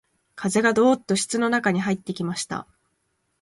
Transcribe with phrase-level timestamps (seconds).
[0.33, 2.65] 風がどうっと室の中に入ってきました